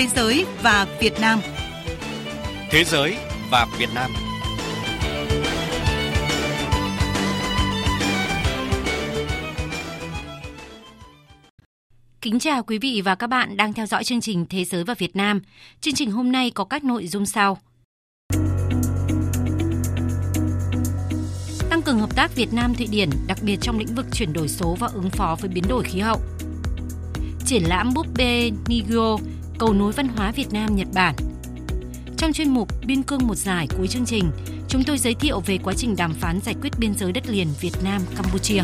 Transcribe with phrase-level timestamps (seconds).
[0.00, 1.40] Thế giới và Việt Nam.
[2.70, 3.16] Thế giới
[3.50, 4.10] và Việt Nam.
[12.20, 14.94] Kính chào quý vị và các bạn đang theo dõi chương trình Thế giới và
[14.94, 15.40] Việt Nam.
[15.80, 17.58] Chương trình hôm nay có các nội dung sau.
[21.70, 24.48] Tăng cường hợp tác Việt Nam Thụy Điển, đặc biệt trong lĩnh vực chuyển đổi
[24.48, 26.20] số và ứng phó với biến đổi khí hậu.
[27.46, 29.16] Triển lãm búp bê Nigyo,
[29.60, 31.14] cầu nối văn hóa Việt Nam Nhật Bản.
[32.16, 34.30] Trong chuyên mục Biên cương một giải cuối chương trình,
[34.68, 37.48] chúng tôi giới thiệu về quá trình đàm phán giải quyết biên giới đất liền
[37.60, 38.62] Việt Nam Campuchia.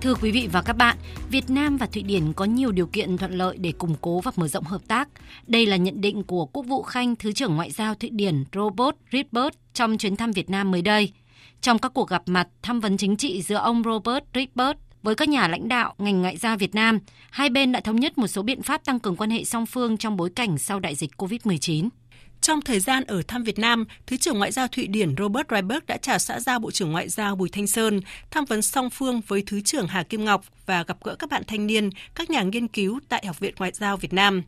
[0.00, 0.96] Thưa quý vị và các bạn,
[1.30, 4.32] Việt Nam và Thụy Điển có nhiều điều kiện thuận lợi để củng cố và
[4.36, 5.08] mở rộng hợp tác.
[5.46, 8.96] Đây là nhận định của Quốc vụ Khanh Thứ trưởng Ngoại giao Thụy Điển Robert
[9.12, 11.12] Rydberg trong chuyến thăm Việt Nam mới đây.
[11.60, 14.78] Trong các cuộc gặp mặt tham vấn chính trị giữa ông Robert Rydberg
[15.08, 16.98] với các nhà lãnh đạo ngành ngoại giao Việt Nam,
[17.30, 19.96] hai bên đã thống nhất một số biện pháp tăng cường quan hệ song phương
[19.96, 21.88] trong bối cảnh sau đại dịch COVID-19.
[22.40, 25.86] Trong thời gian ở thăm Việt Nam, Thứ trưởng Ngoại giao Thụy Điển Robert Reiberg
[25.86, 29.20] đã chào xã giao Bộ trưởng Ngoại giao Bùi Thanh Sơn, tham vấn song phương
[29.26, 32.42] với Thứ trưởng Hà Kim Ngọc và gặp gỡ các bạn thanh niên, các nhà
[32.42, 34.42] nghiên cứu tại Học viện Ngoại giao Việt Nam.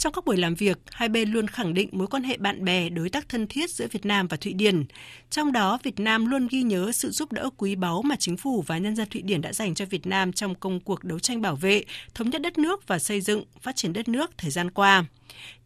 [0.00, 2.88] Trong các buổi làm việc, hai bên luôn khẳng định mối quan hệ bạn bè,
[2.88, 4.84] đối tác thân thiết giữa Việt Nam và Thụy Điển.
[5.30, 8.64] Trong đó, Việt Nam luôn ghi nhớ sự giúp đỡ quý báu mà chính phủ
[8.66, 11.40] và nhân dân Thụy Điển đã dành cho Việt Nam trong công cuộc đấu tranh
[11.40, 11.84] bảo vệ,
[12.14, 15.04] thống nhất đất nước và xây dựng, phát triển đất nước thời gian qua.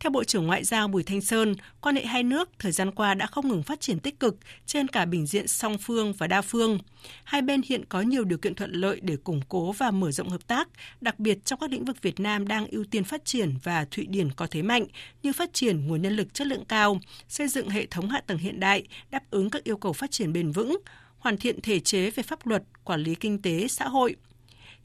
[0.00, 3.14] Theo Bộ trưởng Ngoại giao Bùi Thanh Sơn, quan hệ hai nước thời gian qua
[3.14, 6.42] đã không ngừng phát triển tích cực trên cả bình diện song phương và đa
[6.42, 6.78] phương.
[7.24, 10.28] Hai bên hiện có nhiều điều kiện thuận lợi để củng cố và mở rộng
[10.28, 10.68] hợp tác,
[11.00, 14.06] đặc biệt trong các lĩnh vực Việt Nam đang ưu tiên phát triển và Thụy
[14.06, 14.86] Điển có thế mạnh
[15.22, 18.38] như phát triển nguồn nhân lực chất lượng cao, xây dựng hệ thống hạ tầng
[18.38, 20.76] hiện đại, đáp ứng các yêu cầu phát triển bền vững,
[21.18, 24.16] hoàn thiện thể chế về pháp luật, quản lý kinh tế, xã hội,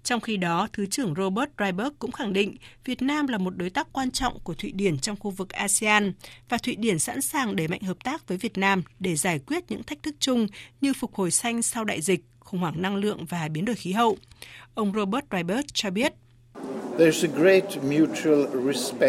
[0.04, 3.70] trong khi đó, Thứ trưởng Robert Ryberg cũng khẳng định Việt Nam là một đối
[3.70, 6.14] tác quan trọng của Thụy Điển trong khu vực ASEAN
[6.50, 9.64] và Thụy Điển sẵn sàng đẩy mạnh hợp tác với Việt Nam để giải quyết
[9.70, 10.48] những thách thức chung
[10.82, 13.92] như phục hồi xanh sau đại dịch, khủng hoảng năng lượng và biến đổi khí
[13.92, 14.18] hậu.
[14.74, 16.14] Ông Robert Ryberg cho biết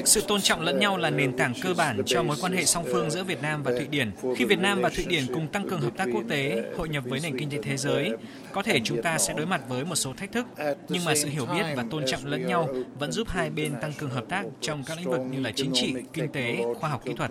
[0.05, 2.85] sự tôn trọng lẫn nhau là nền tảng cơ bản cho mối quan hệ song
[2.93, 4.11] phương giữa Việt Nam và Thụy Điển.
[4.37, 7.05] Khi Việt Nam và Thụy Điển cùng tăng cường hợp tác quốc tế, hội nhập
[7.07, 8.11] với nền kinh tế thế giới,
[8.53, 10.47] có thể chúng ta sẽ đối mặt với một số thách thức,
[10.89, 12.69] nhưng mà sự hiểu biết và tôn trọng lẫn nhau
[12.99, 15.71] vẫn giúp hai bên tăng cường hợp tác trong các lĩnh vực như là chính
[15.75, 17.31] trị, kinh tế, khoa học kỹ thuật.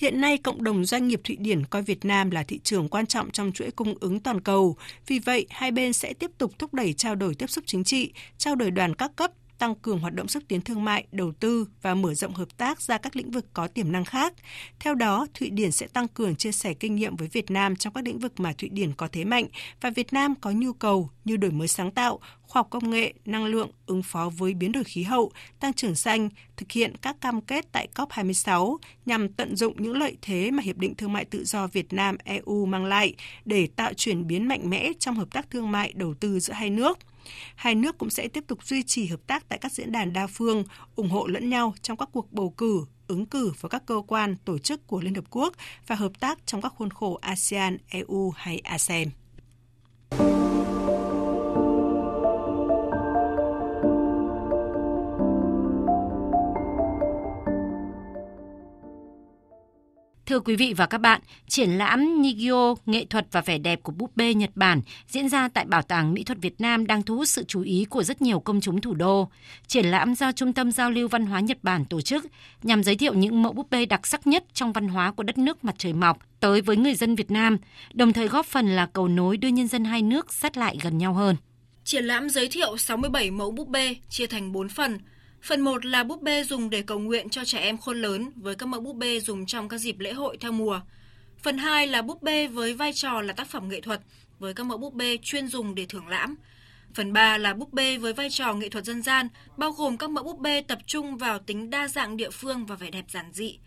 [0.00, 3.06] Hiện nay, cộng đồng doanh nghiệp Thụy Điển coi Việt Nam là thị trường quan
[3.06, 4.76] trọng trong chuỗi cung ứng toàn cầu.
[5.06, 8.12] Vì vậy, hai bên sẽ tiếp tục thúc đẩy trao đổi tiếp xúc chính trị,
[8.38, 11.68] trao đổi đoàn các cấp, tăng cường hoạt động xúc tiến thương mại, đầu tư
[11.82, 14.34] và mở rộng hợp tác ra các lĩnh vực có tiềm năng khác.
[14.80, 17.92] Theo đó, Thụy Điển sẽ tăng cường chia sẻ kinh nghiệm với Việt Nam trong
[17.92, 19.46] các lĩnh vực mà Thụy Điển có thế mạnh
[19.80, 23.12] và Việt Nam có nhu cầu như đổi mới sáng tạo, khoa học công nghệ,
[23.24, 27.20] năng lượng, ứng phó với biến đổi khí hậu, tăng trưởng xanh, thực hiện các
[27.20, 31.24] cam kết tại COP26 nhằm tận dụng những lợi thế mà Hiệp định Thương mại
[31.24, 35.28] Tự do Việt Nam EU mang lại để tạo chuyển biến mạnh mẽ trong hợp
[35.30, 36.98] tác thương mại đầu tư giữa hai nước.
[37.54, 40.26] Hai nước cũng sẽ tiếp tục duy trì hợp tác tại các diễn đàn đa
[40.26, 40.64] phương,
[40.96, 44.36] ủng hộ lẫn nhau trong các cuộc bầu cử, ứng cử vào các cơ quan,
[44.44, 45.54] tổ chức của Liên Hợp Quốc
[45.86, 49.10] và hợp tác trong các khuôn khổ ASEAN, EU hay ASEM.
[60.30, 63.92] Thưa quý vị và các bạn, triển lãm Nigyo nghệ thuật và vẻ đẹp của
[63.92, 67.16] búp bê Nhật Bản diễn ra tại Bảo tàng Mỹ thuật Việt Nam đang thu
[67.16, 69.28] hút sự chú ý của rất nhiều công chúng thủ đô.
[69.66, 72.26] Triển lãm do Trung tâm Giao lưu Văn hóa Nhật Bản tổ chức
[72.62, 75.38] nhằm giới thiệu những mẫu búp bê đặc sắc nhất trong văn hóa của đất
[75.38, 77.58] nước mặt trời mọc tới với người dân Việt Nam,
[77.92, 80.98] đồng thời góp phần là cầu nối đưa nhân dân hai nước sát lại gần
[80.98, 81.36] nhau hơn.
[81.84, 84.98] Triển lãm giới thiệu 67 mẫu búp bê chia thành 4 phần–
[85.42, 88.54] Phần 1 là búp bê dùng để cầu nguyện cho trẻ em khôn lớn với
[88.54, 90.80] các mẫu búp bê dùng trong các dịp lễ hội theo mùa.
[91.42, 94.00] Phần 2 là búp bê với vai trò là tác phẩm nghệ thuật
[94.38, 96.36] với các mẫu búp bê chuyên dùng để thưởng lãm.
[96.94, 100.10] Phần 3 là búp bê với vai trò nghệ thuật dân gian, bao gồm các
[100.10, 103.32] mẫu búp bê tập trung vào tính đa dạng địa phương và vẻ đẹp giản
[103.32, 103.58] dị.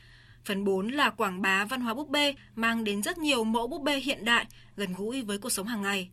[0.45, 3.81] Phần 4 là quảng bá văn hóa búp bê, mang đến rất nhiều mẫu búp
[3.81, 4.45] bê hiện đại,
[4.75, 6.09] gần gũi với cuộc sống hàng ngày.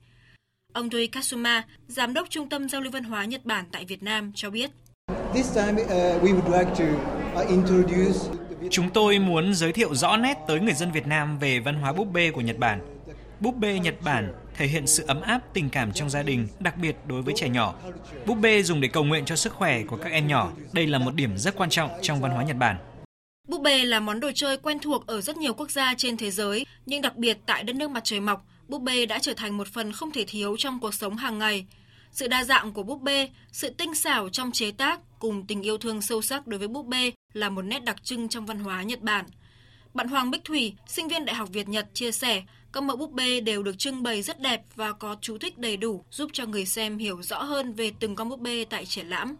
[0.73, 4.03] Ông Doi Kasuma, Giám đốc Trung tâm Giao lưu Văn hóa Nhật Bản tại Việt
[4.03, 4.71] Nam cho biết,
[8.71, 11.93] Chúng tôi muốn giới thiệu rõ nét tới người dân Việt Nam về văn hóa
[11.93, 12.81] búp bê của Nhật Bản.
[13.41, 16.77] Búp bê Nhật Bản thể hiện sự ấm áp tình cảm trong gia đình, đặc
[16.77, 17.75] biệt đối với trẻ nhỏ.
[18.27, 20.53] Búp bê dùng để cầu nguyện cho sức khỏe của các em nhỏ.
[20.73, 22.77] Đây là một điểm rất quan trọng trong văn hóa Nhật Bản.
[23.49, 26.31] Búp bê là món đồ chơi quen thuộc ở rất nhiều quốc gia trên thế
[26.31, 29.57] giới, nhưng đặc biệt tại đất nước mặt trời mọc, búp bê đã trở thành
[29.57, 31.67] một phần không thể thiếu trong cuộc sống hàng ngày.
[32.13, 35.79] Sự đa dạng của búp bê, sự tinh xảo trong chế tác cùng tình yêu
[35.79, 38.83] thương sâu sắc đối với búp bê là một nét đặc trưng trong văn hóa
[38.83, 39.25] Nhật Bản.
[39.95, 42.43] Bạn Hoàng Bích Thủy, sinh viên Đại học Việt Nhật chia sẻ,
[42.73, 45.77] các mẫu búp bê đều được trưng bày rất đẹp và có chú thích đầy
[45.77, 49.07] đủ giúp cho người xem hiểu rõ hơn về từng con búp bê tại triển
[49.07, 49.37] lãm.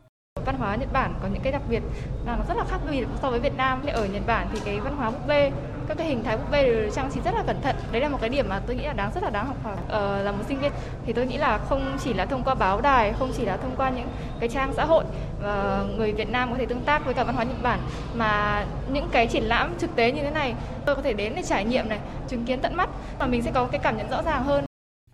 [0.47, 1.81] Văn hóa Nhật Bản có những cái đặc biệt
[2.27, 3.83] là nó rất là khác biệt so với Việt Nam.
[3.87, 5.51] Ở Nhật Bản thì cái văn hóa búp bê
[5.91, 7.77] các cái hình thái búp bê đều trang trí rất là cẩn thận.
[7.93, 9.77] Đấy là một cái điểm mà tôi nghĩ là đáng rất là đáng học hỏi.
[9.89, 10.73] Ờ, là một sinh viên
[11.07, 13.77] thì tôi nghĩ là không chỉ là thông qua báo đài không chỉ là thông
[13.77, 14.09] qua những
[14.41, 15.05] cái trang xã hội
[15.43, 17.81] và người Việt Nam có thể tương tác với cả văn hóa Nhật Bản
[18.15, 20.55] mà những cái triển lãm thực tế như thế này
[20.87, 21.99] tôi có thể đến để trải nghiệm này
[22.29, 22.89] chứng kiến tận mắt
[23.19, 24.65] và mình sẽ có cái cảm nhận rõ ràng hơn.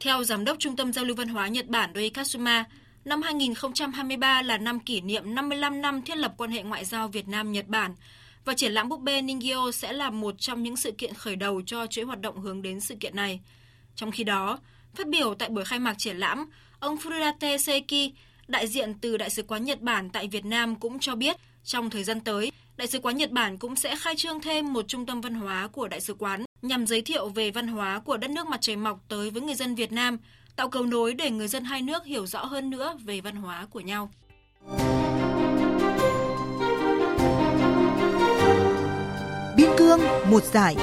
[0.00, 2.64] Theo giám đốc Trung tâm Giao lưu Văn hóa Nhật Bản Doi Katsuma,
[3.05, 7.29] năm 2023 là năm kỷ niệm 55 năm thiết lập quan hệ ngoại giao Việt
[7.29, 7.94] Nam-Nhật Bản
[8.46, 11.62] và triển lãm búp bê Ningyo sẽ là một trong những sự kiện khởi đầu
[11.66, 13.40] cho chuỗi hoạt động hướng đến sự kiện này.
[13.94, 14.58] Trong khi đó,
[14.94, 16.46] phát biểu tại buổi khai mạc triển lãm,
[16.81, 18.12] ông Furudate Seiki,
[18.48, 21.90] đại diện từ Đại sứ quán Nhật Bản tại Việt Nam cũng cho biết trong
[21.90, 25.06] thời gian tới, Đại sứ quán Nhật Bản cũng sẽ khai trương thêm một trung
[25.06, 28.31] tâm văn hóa của Đại sứ quán nhằm giới thiệu về văn hóa của đất
[28.31, 30.19] nước mặt trời mọc tới với người dân Việt Nam,
[30.56, 33.66] tạo cầu nối để người dân hai nước hiểu rõ hơn nữa về văn hóa
[33.70, 34.10] của nhau.
[39.86, 40.76] Biên một giải.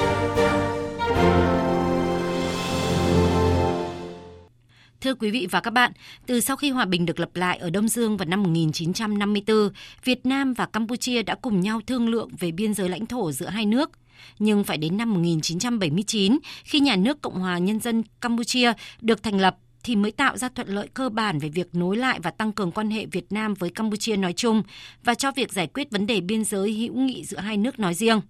[5.00, 5.92] Thưa quý vị và các bạn,
[6.26, 9.70] từ sau khi hòa bình được lập lại ở Đông Dương vào năm 1954,
[10.04, 13.48] Việt Nam và Campuchia đã cùng nhau thương lượng về biên giới lãnh thổ giữa
[13.48, 13.90] hai nước.
[14.38, 19.40] Nhưng phải đến năm 1979, khi nhà nước Cộng hòa Nhân dân Campuchia được thành
[19.40, 22.52] lập, thì mới tạo ra thuận lợi cơ bản về việc nối lại và tăng
[22.52, 24.62] cường quan hệ Việt Nam với Campuchia nói chung
[25.04, 27.94] và cho việc giải quyết vấn đề biên giới hữu nghị giữa hai nước nói
[27.94, 28.20] riêng.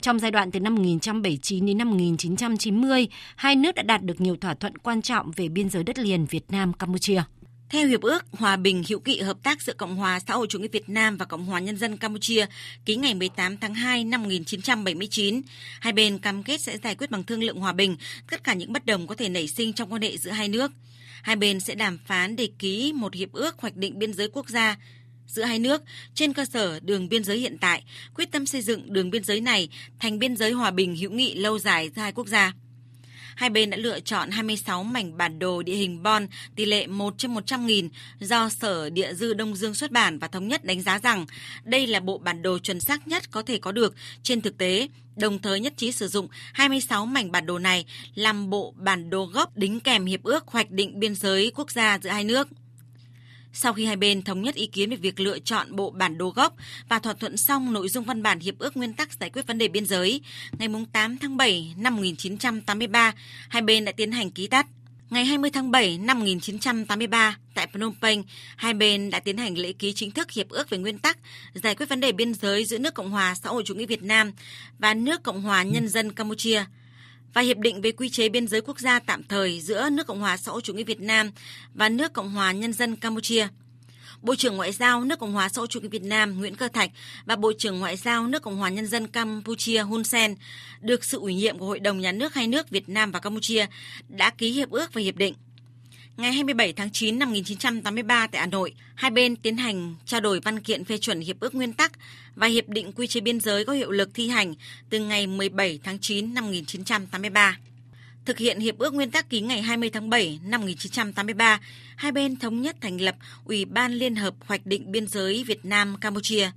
[0.00, 4.36] Trong giai đoạn từ năm 1979 đến năm 1990, hai nước đã đạt được nhiều
[4.36, 7.22] thỏa thuận quan trọng về biên giới đất liền Việt Nam Campuchia.
[7.70, 10.58] Theo Hiệp ước Hòa bình hữu nghị hợp tác giữa Cộng hòa xã hội chủ
[10.58, 12.46] nghĩa Việt Nam và Cộng hòa Nhân dân Campuchia
[12.84, 15.40] ký ngày 18 tháng 2 năm 1979,
[15.80, 17.96] hai bên cam kết sẽ giải quyết bằng thương lượng hòa bình
[18.30, 20.72] tất cả những bất đồng có thể nảy sinh trong quan hệ giữa hai nước.
[21.22, 24.48] Hai bên sẽ đàm phán để ký một hiệp ước hoạch định biên giới quốc
[24.48, 24.76] gia
[25.30, 25.82] giữa hai nước
[26.14, 27.84] trên cơ sở đường biên giới hiện tại,
[28.14, 29.68] quyết tâm xây dựng đường biên giới này
[29.98, 32.52] thành biên giới hòa bình hữu nghị lâu dài giữa hai quốc gia.
[33.34, 37.14] Hai bên đã lựa chọn 26 mảnh bản đồ địa hình Bon tỷ lệ 1
[37.18, 37.88] trên 100 nghìn
[38.20, 41.26] do Sở Địa dư Đông Dương xuất bản và thống nhất đánh giá rằng
[41.64, 44.88] đây là bộ bản đồ chuẩn xác nhất có thể có được trên thực tế,
[45.16, 47.84] đồng thời nhất trí sử dụng 26 mảnh bản đồ này
[48.14, 51.98] làm bộ bản đồ gốc đính kèm hiệp ước hoạch định biên giới quốc gia
[51.98, 52.48] giữa hai nước.
[53.52, 56.28] Sau khi hai bên thống nhất ý kiến về việc lựa chọn bộ bản đồ
[56.28, 56.54] gốc
[56.88, 59.58] và thỏa thuận xong nội dung văn bản hiệp ước nguyên tắc giải quyết vấn
[59.58, 60.20] đề biên giới,
[60.58, 63.12] ngày 8 tháng 7 năm 1983,
[63.48, 64.66] hai bên đã tiến hành ký tắt.
[65.10, 68.22] Ngày 20 tháng 7 năm 1983, tại Phnom Penh,
[68.56, 71.18] hai bên đã tiến hành lễ ký chính thức hiệp ước về nguyên tắc
[71.54, 74.02] giải quyết vấn đề biên giới giữa nước Cộng hòa xã hội chủ nghĩa Việt
[74.02, 74.32] Nam
[74.78, 76.64] và nước Cộng hòa Nhân dân Campuchia
[77.34, 80.20] và hiệp định về quy chế biên giới quốc gia tạm thời giữa nước Cộng
[80.20, 81.30] hòa xã hội chủ nghĩa Việt Nam
[81.74, 83.48] và nước Cộng hòa Nhân dân Campuchia.
[84.22, 86.68] Bộ trưởng Ngoại giao nước Cộng hòa xã hội chủ nghĩa Việt Nam Nguyễn Cơ
[86.68, 86.90] Thạch
[87.24, 90.34] và Bộ trưởng Ngoại giao nước Cộng hòa Nhân dân Campuchia Hun Sen
[90.80, 93.66] được sự ủy nhiệm của Hội đồng Nhà nước hai nước Việt Nam và Campuchia
[94.08, 95.34] đã ký hiệp ước và hiệp định.
[96.20, 100.40] Ngày 27 tháng 9 năm 1983 tại Hà Nội, hai bên tiến hành trao đổi
[100.40, 101.92] văn kiện phê chuẩn hiệp ước nguyên tắc
[102.34, 104.54] và hiệp định quy chế biên giới có hiệu lực thi hành
[104.90, 107.58] từ ngày 17 tháng 9 năm 1983.
[108.24, 111.60] Thực hiện hiệp ước nguyên tắc ký ngày 20 tháng 7 năm 1983,
[111.96, 115.64] hai bên thống nhất thành lập Ủy ban Liên hợp hoạch định biên giới Việt
[115.64, 116.50] Nam Campuchia.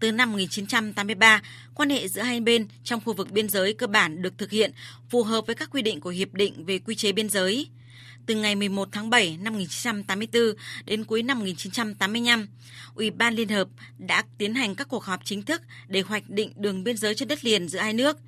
[0.00, 1.42] Từ năm 1983,
[1.74, 4.72] quan hệ giữa hai bên trong khu vực biên giới cơ bản được thực hiện
[5.10, 7.68] phù hợp với các quy định của hiệp định về quy chế biên giới
[8.26, 10.42] từ ngày 11 tháng 7 năm 1984
[10.84, 12.48] đến cuối năm 1985,
[12.94, 16.52] Ủy ban Liên Hợp đã tiến hành các cuộc họp chính thức để hoạch định
[16.56, 18.18] đường biên giới trên đất liền giữa hai nước,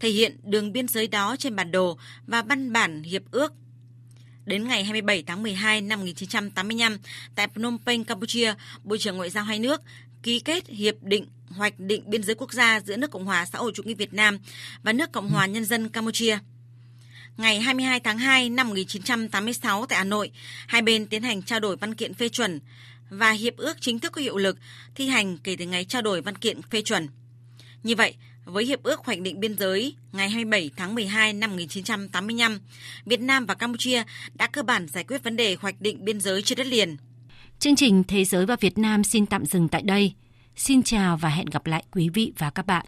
[0.00, 3.52] thể hiện đường biên giới đó trên bản đồ và văn bản hiệp ước.
[4.44, 6.98] Đến ngày 27 tháng 12 năm 1985,
[7.34, 9.82] tại Phnom Penh, Campuchia, Bộ trưởng Ngoại giao hai nước
[10.22, 13.58] ký kết hiệp định hoạch định biên giới quốc gia giữa nước Cộng hòa xã
[13.58, 14.38] hội chủ nghĩa Việt Nam
[14.82, 16.38] và nước Cộng hòa Nhân dân Campuchia
[17.36, 20.30] ngày 22 tháng 2 năm 1986 tại Hà Nội,
[20.66, 22.60] hai bên tiến hành trao đổi văn kiện phê chuẩn
[23.10, 24.58] và hiệp ước chính thức có hiệu lực
[24.94, 27.08] thi hành kể từ ngày trao đổi văn kiện phê chuẩn.
[27.82, 28.14] Như vậy,
[28.44, 32.60] với Hiệp ước Hoạch định Biên giới ngày 27 tháng 12 năm 1985,
[33.04, 34.02] Việt Nam và Campuchia
[34.34, 36.96] đã cơ bản giải quyết vấn đề hoạch định biên giới trên đất liền.
[37.58, 40.12] Chương trình Thế giới và Việt Nam xin tạm dừng tại đây.
[40.56, 42.86] Xin chào và hẹn gặp lại quý vị và các bạn.